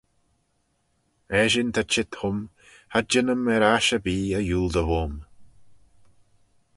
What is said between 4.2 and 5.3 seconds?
y yiooldey voym.